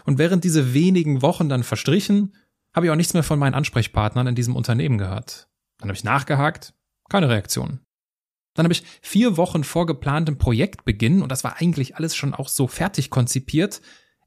Und 0.04 0.18
während 0.18 0.44
diese 0.44 0.74
wenigen 0.74 1.22
Wochen 1.22 1.48
dann 1.48 1.62
verstrichen, 1.62 2.34
habe 2.74 2.86
ich 2.86 2.92
auch 2.92 2.96
nichts 2.96 3.14
mehr 3.14 3.22
von 3.22 3.38
meinen 3.38 3.54
Ansprechpartnern 3.54 4.26
in 4.26 4.34
diesem 4.34 4.56
Unternehmen 4.56 4.98
gehört. 4.98 5.48
Dann 5.78 5.88
habe 5.88 5.96
ich 5.96 6.04
nachgehakt, 6.04 6.74
keine 7.08 7.28
Reaktion. 7.28 7.80
Dann 8.54 8.64
habe 8.64 8.72
ich 8.72 8.84
vier 9.00 9.36
Wochen 9.36 9.64
vor 9.64 9.86
geplantem 9.86 10.38
Projektbeginn, 10.38 11.22
und 11.22 11.30
das 11.30 11.44
war 11.44 11.60
eigentlich 11.60 11.96
alles 11.96 12.16
schon 12.16 12.34
auch 12.34 12.48
so 12.48 12.66
fertig 12.66 13.10
konzipiert, 13.10 13.80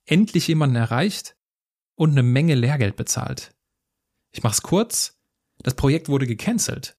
endlich 0.05 0.47
jemanden 0.47 0.75
erreicht, 0.75 1.35
und 1.95 2.11
eine 2.11 2.23
Menge 2.23 2.55
Lehrgeld 2.55 2.95
bezahlt. 2.95 3.52
Ich 4.33 4.43
mach's 4.43 4.61
kurz, 4.61 5.19
das 5.59 5.75
Projekt 5.75 6.09
wurde 6.09 6.27
gecancelt. 6.27 6.97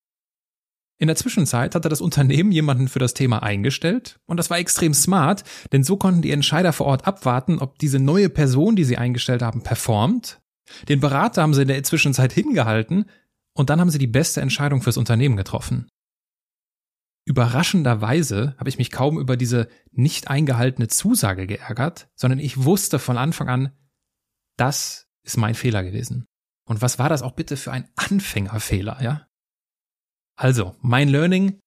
In 0.96 1.08
der 1.08 1.16
Zwischenzeit 1.16 1.74
hatte 1.74 1.88
das 1.88 2.00
Unternehmen 2.00 2.52
jemanden 2.52 2.86
für 2.86 3.00
das 3.00 3.14
Thema 3.14 3.42
eingestellt 3.42 4.20
und 4.26 4.36
das 4.36 4.48
war 4.48 4.58
extrem 4.58 4.94
smart, 4.94 5.42
denn 5.72 5.82
so 5.82 5.96
konnten 5.96 6.22
die 6.22 6.30
Entscheider 6.30 6.72
vor 6.72 6.86
Ort 6.86 7.06
abwarten, 7.06 7.58
ob 7.58 7.78
diese 7.78 7.98
neue 7.98 8.28
Person, 8.28 8.76
die 8.76 8.84
sie 8.84 8.96
eingestellt 8.96 9.42
haben, 9.42 9.62
performt. 9.62 10.40
Den 10.88 11.00
Berater 11.00 11.42
haben 11.42 11.52
sie 11.52 11.62
in 11.62 11.68
der 11.68 11.82
Zwischenzeit 11.82 12.32
hingehalten 12.32 13.06
und 13.54 13.70
dann 13.70 13.80
haben 13.80 13.90
sie 13.90 13.98
die 13.98 14.06
beste 14.06 14.40
Entscheidung 14.40 14.82
fürs 14.82 14.96
Unternehmen 14.96 15.36
getroffen. 15.36 15.88
Überraschenderweise 17.26 18.54
habe 18.58 18.68
ich 18.68 18.78
mich 18.78 18.90
kaum 18.90 19.18
über 19.18 19.36
diese 19.36 19.68
nicht 19.90 20.28
eingehaltene 20.28 20.88
Zusage 20.88 21.46
geärgert, 21.46 22.08
sondern 22.14 22.38
ich 22.38 22.64
wusste 22.64 22.98
von 22.98 23.18
Anfang 23.18 23.48
an, 23.48 23.72
das 24.56 25.08
ist 25.22 25.38
mein 25.38 25.54
Fehler 25.54 25.82
gewesen. 25.82 26.26
Und 26.66 26.82
was 26.82 26.98
war 26.98 27.08
das 27.08 27.22
auch 27.22 27.32
bitte 27.32 27.56
für 27.56 27.72
ein 27.72 27.88
Anfängerfehler, 27.96 29.02
ja? 29.02 29.26
Also, 30.36 30.76
mein 30.80 31.08
Learning 31.08 31.60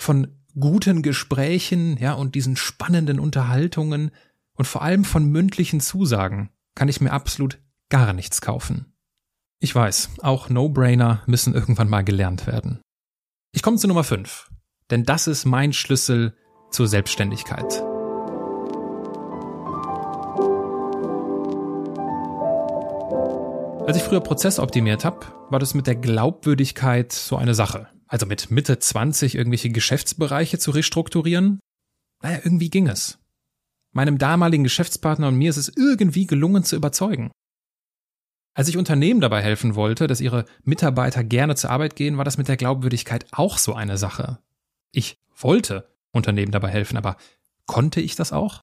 von 0.00 0.42
guten 0.58 1.02
Gesprächen, 1.02 1.96
ja, 1.98 2.14
und 2.14 2.34
diesen 2.34 2.56
spannenden 2.56 3.20
Unterhaltungen 3.20 4.10
und 4.56 4.64
vor 4.64 4.82
allem 4.82 5.04
von 5.04 5.24
mündlichen 5.26 5.80
Zusagen 5.80 6.50
kann 6.74 6.88
ich 6.88 7.00
mir 7.00 7.12
absolut 7.12 7.62
gar 7.90 8.12
nichts 8.12 8.40
kaufen. 8.40 8.92
Ich 9.60 9.74
weiß, 9.74 10.10
auch 10.22 10.48
No-Brainer 10.48 11.22
müssen 11.26 11.54
irgendwann 11.54 11.88
mal 11.88 12.02
gelernt 12.02 12.46
werden. 12.46 12.80
Ich 13.52 13.62
komme 13.62 13.76
zu 13.76 13.88
Nummer 13.88 14.04
5, 14.04 14.50
denn 14.90 15.04
das 15.04 15.26
ist 15.26 15.44
mein 15.44 15.72
Schlüssel 15.72 16.34
zur 16.70 16.88
Selbstständigkeit. 16.88 17.89
Als 23.90 23.96
ich 23.96 24.04
früher 24.04 24.20
Prozess 24.20 24.60
optimiert 24.60 25.04
habe, 25.04 25.26
war 25.48 25.58
das 25.58 25.74
mit 25.74 25.88
der 25.88 25.96
Glaubwürdigkeit 25.96 27.12
so 27.12 27.34
eine 27.34 27.56
Sache. 27.56 27.88
Also 28.06 28.24
mit 28.24 28.48
Mitte 28.48 28.78
20 28.78 29.34
irgendwelche 29.34 29.70
Geschäftsbereiche 29.70 30.60
zu 30.60 30.70
restrukturieren? 30.70 31.58
Naja, 32.22 32.38
irgendwie 32.44 32.70
ging 32.70 32.86
es. 32.86 33.18
Meinem 33.90 34.16
damaligen 34.16 34.62
Geschäftspartner 34.62 35.26
und 35.26 35.34
mir 35.34 35.50
ist 35.50 35.56
es 35.56 35.72
irgendwie 35.76 36.28
gelungen 36.28 36.62
zu 36.62 36.76
überzeugen. 36.76 37.32
Als 38.54 38.68
ich 38.68 38.76
Unternehmen 38.76 39.20
dabei 39.20 39.42
helfen 39.42 39.74
wollte, 39.74 40.06
dass 40.06 40.20
ihre 40.20 40.44
Mitarbeiter 40.62 41.24
gerne 41.24 41.56
zur 41.56 41.70
Arbeit 41.70 41.96
gehen, 41.96 42.16
war 42.16 42.24
das 42.24 42.38
mit 42.38 42.46
der 42.46 42.56
Glaubwürdigkeit 42.56 43.26
auch 43.32 43.58
so 43.58 43.74
eine 43.74 43.98
Sache. 43.98 44.38
Ich 44.92 45.16
wollte 45.36 45.90
Unternehmen 46.12 46.52
dabei 46.52 46.68
helfen, 46.68 46.96
aber 46.96 47.16
konnte 47.66 48.00
ich 48.00 48.14
das 48.14 48.32
auch? 48.32 48.60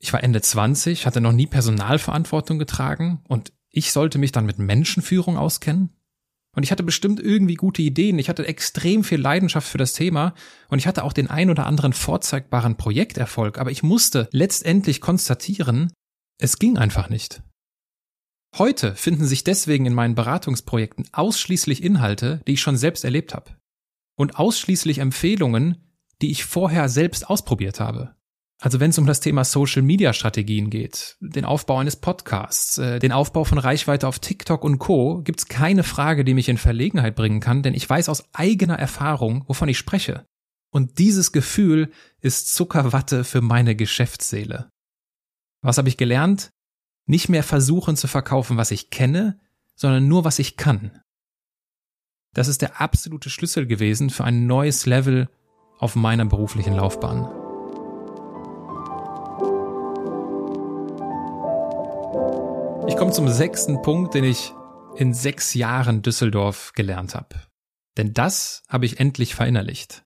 Ich 0.00 0.12
war 0.12 0.24
Ende 0.24 0.42
20, 0.42 1.06
hatte 1.06 1.20
noch 1.20 1.30
nie 1.30 1.46
Personalverantwortung 1.46 2.58
getragen 2.58 3.22
und 3.28 3.52
ich 3.76 3.92
sollte 3.92 4.18
mich 4.18 4.32
dann 4.32 4.46
mit 4.46 4.58
Menschenführung 4.58 5.36
auskennen? 5.36 5.90
Und 6.56 6.62
ich 6.62 6.70
hatte 6.72 6.82
bestimmt 6.82 7.20
irgendwie 7.20 7.56
gute 7.56 7.82
Ideen, 7.82 8.18
ich 8.18 8.30
hatte 8.30 8.46
extrem 8.46 9.04
viel 9.04 9.20
Leidenschaft 9.20 9.68
für 9.68 9.76
das 9.76 9.92
Thema 9.92 10.34
und 10.68 10.78
ich 10.78 10.86
hatte 10.86 11.04
auch 11.04 11.12
den 11.12 11.28
ein 11.28 11.50
oder 11.50 11.66
anderen 11.66 11.92
vorzeigbaren 11.92 12.78
Projekterfolg, 12.78 13.58
aber 13.58 13.70
ich 13.70 13.82
musste 13.82 14.30
letztendlich 14.32 15.02
konstatieren, 15.02 15.92
es 16.38 16.58
ging 16.58 16.78
einfach 16.78 17.10
nicht. 17.10 17.42
Heute 18.56 18.94
finden 18.94 19.26
sich 19.26 19.44
deswegen 19.44 19.84
in 19.84 19.92
meinen 19.92 20.14
Beratungsprojekten 20.14 21.06
ausschließlich 21.12 21.82
Inhalte, 21.82 22.40
die 22.46 22.54
ich 22.54 22.62
schon 22.62 22.78
selbst 22.78 23.04
erlebt 23.04 23.34
habe. 23.34 23.54
Und 24.16 24.38
ausschließlich 24.38 24.98
Empfehlungen, 24.98 25.92
die 26.22 26.30
ich 26.30 26.46
vorher 26.46 26.88
selbst 26.88 27.28
ausprobiert 27.28 27.80
habe. 27.80 28.15
Also 28.58 28.80
wenn 28.80 28.90
es 28.90 28.98
um 28.98 29.06
das 29.06 29.20
Thema 29.20 29.44
Social-Media-Strategien 29.44 30.70
geht, 30.70 31.16
den 31.20 31.44
Aufbau 31.44 31.78
eines 31.78 31.96
Podcasts, 31.96 32.78
äh, 32.78 32.98
den 32.98 33.12
Aufbau 33.12 33.44
von 33.44 33.58
Reichweite 33.58 34.08
auf 34.08 34.18
TikTok 34.18 34.64
und 34.64 34.78
Co, 34.78 35.20
gibt 35.22 35.40
es 35.40 35.48
keine 35.48 35.82
Frage, 35.82 36.24
die 36.24 36.32
mich 36.32 36.48
in 36.48 36.56
Verlegenheit 36.56 37.16
bringen 37.16 37.40
kann, 37.40 37.62
denn 37.62 37.74
ich 37.74 37.88
weiß 37.88 38.08
aus 38.08 38.24
eigener 38.32 38.78
Erfahrung, 38.78 39.44
wovon 39.46 39.68
ich 39.68 39.76
spreche. 39.76 40.26
Und 40.70 40.98
dieses 40.98 41.32
Gefühl 41.32 41.90
ist 42.20 42.54
Zuckerwatte 42.54 43.24
für 43.24 43.42
meine 43.42 43.76
Geschäftsseele. 43.76 44.70
Was 45.62 45.78
habe 45.78 45.88
ich 45.88 45.96
gelernt? 45.96 46.50
Nicht 47.06 47.28
mehr 47.28 47.42
versuchen 47.42 47.96
zu 47.96 48.08
verkaufen, 48.08 48.56
was 48.56 48.70
ich 48.70 48.90
kenne, 48.90 49.38
sondern 49.74 50.08
nur, 50.08 50.24
was 50.24 50.38
ich 50.38 50.56
kann. 50.56 51.02
Das 52.32 52.48
ist 52.48 52.62
der 52.62 52.80
absolute 52.80 53.30
Schlüssel 53.30 53.66
gewesen 53.66 54.10
für 54.10 54.24
ein 54.24 54.46
neues 54.46 54.86
Level 54.86 55.28
auf 55.78 55.94
meiner 55.94 56.24
beruflichen 56.24 56.74
Laufbahn. 56.74 57.45
Ich 62.88 62.96
komme 62.96 63.10
zum 63.10 63.28
sechsten 63.28 63.82
Punkt, 63.82 64.14
den 64.14 64.22
ich 64.22 64.52
in 64.96 65.12
sechs 65.12 65.54
Jahren 65.54 66.02
Düsseldorf 66.02 66.72
gelernt 66.74 67.14
habe. 67.14 67.34
Denn 67.96 68.12
das 68.12 68.62
habe 68.68 68.86
ich 68.86 69.00
endlich 69.00 69.34
verinnerlicht. 69.34 70.04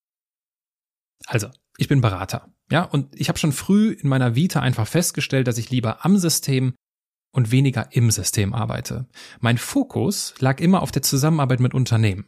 Also, 1.27 1.49
ich 1.77 1.89
bin 1.89 2.01
Berater. 2.01 2.49
Ja, 2.71 2.85
und 2.85 3.15
ich 3.19 3.29
habe 3.29 3.39
schon 3.39 3.53
früh 3.53 3.93
in 3.93 4.09
meiner 4.09 4.35
Vita 4.35 4.61
einfach 4.61 4.87
festgestellt, 4.87 5.47
dass 5.47 5.59
ich 5.59 5.71
lieber 5.71 6.05
am 6.05 6.17
System 6.17 6.75
und 7.33 7.51
weniger 7.51 7.89
im 7.93 8.11
System 8.11 8.55
arbeite. 8.55 9.07
Mein 9.41 9.59
Fokus 9.59 10.35
lag 10.39 10.59
immer 10.61 10.83
auf 10.83 10.91
der 10.91 11.03
Zusammenarbeit 11.03 11.61
mit 11.61 11.75
Unternehmen. 11.75 12.27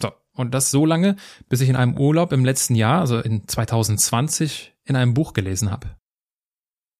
So, 0.00 0.12
und 0.32 0.54
das 0.54 0.70
so 0.70 0.86
lange, 0.86 1.16
bis 1.48 1.60
ich 1.60 1.68
in 1.68 1.76
einem 1.76 1.98
Urlaub 1.98 2.32
im 2.32 2.44
letzten 2.44 2.76
Jahr, 2.76 3.00
also 3.00 3.18
in 3.18 3.48
2020, 3.48 4.74
in 4.84 4.96
einem 4.96 5.14
Buch 5.14 5.32
gelesen 5.32 5.70
habe. 5.70 5.96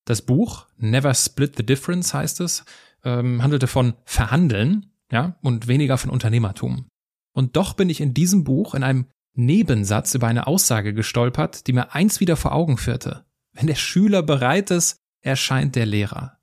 Das 0.05 0.23
Buch 0.23 0.67
Never 0.78 1.12
Split 1.14 1.57
the 1.57 1.67
Difference 1.67 2.14
heißt 2.14 2.40
es, 2.40 2.64
ähm, 3.05 3.43
handelte 3.43 3.67
von 3.67 3.95
Verhandeln, 4.05 4.93
ja, 5.11 5.37
und 5.43 5.69
weniger 5.69 5.99
von 5.99 6.11
Unternehmertum. 6.11 6.87
Und 7.33 7.57
doch 7.57 7.75
bin 7.75 7.88
ich 7.90 8.00
in 8.00 8.14
diesem 8.14 8.45
Buch 8.45 8.75
in 8.75 8.83
einem 8.83 9.07
Nebensatz 9.35 10.14
über 10.14 10.26
eine 10.26 10.47
Aussage 10.47 10.93
gestolpert, 10.93 11.67
die 11.67 11.73
mir 11.73 11.95
eins 11.95 12.21
wieder 12.21 12.37
vor 12.37 12.52
Augen 12.52 12.76
führte. 12.76 13.25
Wenn 13.52 13.69
der 13.69 13.76
Schüler 13.76 14.23
bereit 14.23 14.71
ist, 14.71 14.97
erscheint 15.21 15.76
der 15.76 15.87
Lehrer. 15.87 16.38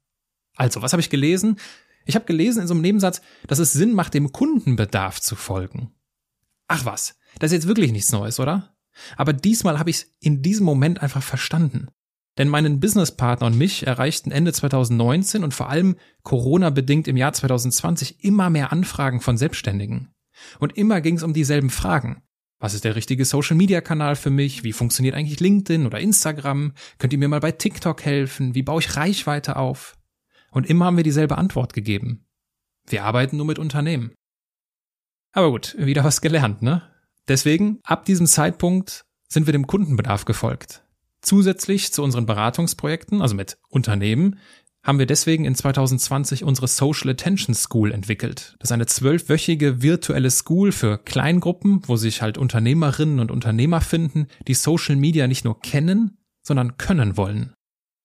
Also, 0.55 0.81
was 0.81 0.93
habe 0.93 1.01
ich 1.01 1.09
gelesen? 1.09 1.57
Ich 2.05 2.15
habe 2.15 2.25
gelesen 2.25 2.61
in 2.61 2.67
so 2.67 2.73
einem 2.73 2.81
Nebensatz, 2.81 3.21
dass 3.47 3.59
es 3.59 3.73
Sinn 3.73 3.93
macht, 3.93 4.13
dem 4.13 4.31
Kundenbedarf 4.31 5.19
zu 5.19 5.35
folgen. 5.35 5.91
Ach 6.67 6.85
was, 6.85 7.17
das 7.39 7.51
ist 7.51 7.55
jetzt 7.55 7.67
wirklich 7.67 7.91
nichts 7.91 8.11
Neues, 8.11 8.39
oder? 8.39 8.75
Aber 9.17 9.33
diesmal 9.33 9.77
habe 9.77 9.89
ich 9.89 9.97
es 9.97 10.15
in 10.19 10.41
diesem 10.41 10.65
Moment 10.65 11.01
einfach 11.01 11.21
verstanden. 11.21 11.89
Denn 12.37 12.49
meinen 12.49 12.79
Businesspartner 12.79 13.47
und 13.47 13.57
mich 13.57 13.87
erreichten 13.87 14.31
Ende 14.31 14.51
2019 14.51 15.43
und 15.43 15.53
vor 15.53 15.69
allem 15.69 15.95
Corona-bedingt 16.23 17.07
im 17.07 17.17
Jahr 17.17 17.33
2020 17.33 18.23
immer 18.23 18.49
mehr 18.49 18.71
Anfragen 18.71 19.21
von 19.21 19.37
Selbstständigen. 19.37 20.13
Und 20.59 20.77
immer 20.77 20.99
ging 21.01 21.15
es 21.15 21.23
um 21.23 21.33
dieselben 21.33 21.69
Fragen. 21.69 22.21
Was 22.59 22.73
ist 22.73 22.83
der 22.83 22.95
richtige 22.95 23.25
Social-Media-Kanal 23.25 24.15
für 24.15 24.29
mich? 24.29 24.63
Wie 24.63 24.73
funktioniert 24.73 25.15
eigentlich 25.15 25.39
LinkedIn 25.39 25.85
oder 25.85 25.99
Instagram? 25.99 26.73
Könnt 26.97 27.13
ihr 27.13 27.19
mir 27.19 27.27
mal 27.27 27.39
bei 27.39 27.51
TikTok 27.51 28.03
helfen? 28.03 28.55
Wie 28.55 28.63
baue 28.63 28.79
ich 28.81 28.95
Reichweite 28.95 29.55
auf? 29.55 29.97
Und 30.51 30.69
immer 30.69 30.85
haben 30.85 30.97
wir 30.97 31.03
dieselbe 31.03 31.37
Antwort 31.37 31.73
gegeben. 31.73 32.25
Wir 32.87 33.03
arbeiten 33.03 33.37
nur 33.37 33.45
mit 33.45 33.59
Unternehmen. 33.59 34.13
Aber 35.31 35.51
gut, 35.51 35.75
wieder 35.77 36.03
was 36.03 36.21
gelernt, 36.21 36.61
ne? 36.61 36.81
Deswegen, 37.27 37.79
ab 37.83 38.05
diesem 38.05 38.27
Zeitpunkt 38.27 39.05
sind 39.27 39.47
wir 39.47 39.51
dem 39.51 39.67
Kundenbedarf 39.67 40.23
gefolgt. 40.23 40.84
Zusätzlich 41.25 41.91
zu 41.91 42.03
unseren 42.03 42.27
Beratungsprojekten, 42.27 43.23
also 43.23 43.33
mit 43.33 43.57
Unternehmen, 43.69 44.37
haben 44.83 44.99
wir 44.99 45.07
deswegen 45.07 45.43
in 45.43 45.55
2020 45.55 46.43
unsere 46.43 46.67
Social 46.67 47.09
Attention 47.09 47.55
School 47.55 47.91
entwickelt. 47.91 48.55
Das 48.59 48.69
ist 48.69 48.71
eine 48.71 48.85
zwölfwöchige 48.85 49.81
virtuelle 49.81 50.29
School 50.29 50.71
für 50.71 50.99
Kleingruppen, 50.99 51.81
wo 51.87 51.95
sich 51.95 52.21
halt 52.21 52.37
Unternehmerinnen 52.37 53.19
und 53.19 53.31
Unternehmer 53.31 53.81
finden, 53.81 54.27
die 54.47 54.53
Social 54.53 54.95
Media 54.97 55.25
nicht 55.25 55.45
nur 55.45 55.59
kennen, 55.59 56.19
sondern 56.43 56.77
können 56.77 57.17
wollen. 57.17 57.55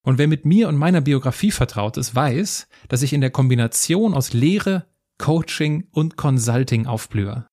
Und 0.03 0.17
wer 0.17 0.27
mit 0.27 0.43
mir 0.43 0.67
und 0.67 0.77
meiner 0.77 1.01
Biografie 1.01 1.51
vertraut 1.51 1.97
ist, 1.97 2.15
weiß, 2.15 2.67
dass 2.87 3.03
ich 3.03 3.13
in 3.13 3.21
der 3.21 3.29
Kombination 3.29 4.15
aus 4.15 4.33
Lehre, 4.33 4.87
Coaching 5.19 5.87
und 5.91 6.17
Consulting 6.17 6.87
aufblühe. 6.87 7.45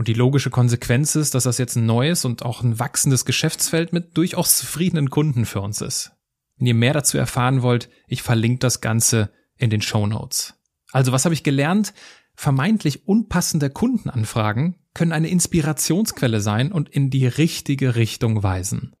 Und 0.00 0.08
die 0.08 0.14
logische 0.14 0.48
Konsequenz 0.48 1.14
ist, 1.14 1.34
dass 1.34 1.44
das 1.44 1.58
jetzt 1.58 1.76
ein 1.76 1.84
neues 1.84 2.24
und 2.24 2.42
auch 2.42 2.62
ein 2.62 2.78
wachsendes 2.78 3.26
Geschäftsfeld 3.26 3.92
mit 3.92 4.16
durchaus 4.16 4.56
zufriedenen 4.56 5.10
Kunden 5.10 5.44
für 5.44 5.60
uns 5.60 5.82
ist. 5.82 6.12
Wenn 6.56 6.68
ihr 6.68 6.74
mehr 6.74 6.94
dazu 6.94 7.18
erfahren 7.18 7.60
wollt, 7.60 7.90
ich 8.08 8.22
verlinke 8.22 8.60
das 8.60 8.80
Ganze 8.80 9.30
in 9.58 9.68
den 9.68 9.82
Show 9.82 10.06
Notes. 10.06 10.54
Also 10.90 11.12
was 11.12 11.26
habe 11.26 11.34
ich 11.34 11.42
gelernt? 11.42 11.92
Vermeintlich 12.34 13.08
unpassende 13.08 13.68
Kundenanfragen 13.68 14.76
können 14.94 15.12
eine 15.12 15.28
Inspirationsquelle 15.28 16.40
sein 16.40 16.72
und 16.72 16.88
in 16.88 17.10
die 17.10 17.26
richtige 17.26 17.94
Richtung 17.94 18.42
weisen. 18.42 18.96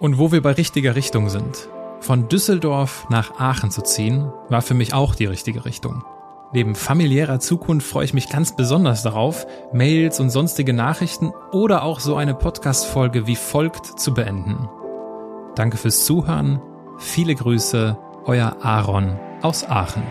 Und 0.00 0.18
wo 0.18 0.32
wir 0.32 0.42
bei 0.42 0.52
richtiger 0.52 0.96
Richtung 0.96 1.30
sind, 1.30 1.70
von 2.00 2.28
Düsseldorf 2.28 3.06
nach 3.08 3.40
Aachen 3.40 3.70
zu 3.70 3.80
ziehen, 3.80 4.30
war 4.50 4.60
für 4.60 4.74
mich 4.74 4.92
auch 4.92 5.14
die 5.14 5.24
richtige 5.24 5.64
Richtung. 5.64 6.04
Neben 6.54 6.76
familiärer 6.76 7.40
Zukunft 7.40 7.88
freue 7.88 8.04
ich 8.04 8.14
mich 8.14 8.28
ganz 8.28 8.54
besonders 8.54 9.02
darauf, 9.02 9.44
Mails 9.72 10.20
und 10.20 10.30
sonstige 10.30 10.72
Nachrichten 10.72 11.32
oder 11.50 11.82
auch 11.82 11.98
so 11.98 12.14
eine 12.14 12.32
Podcast-Folge 12.32 13.26
wie 13.26 13.34
folgt 13.34 13.98
zu 13.98 14.14
beenden. 14.14 14.68
Danke 15.56 15.76
fürs 15.76 16.04
Zuhören. 16.04 16.62
Viele 16.98 17.34
Grüße, 17.34 17.98
euer 18.26 18.56
Aaron 18.62 19.18
aus 19.42 19.64
Aachen. 19.64 20.04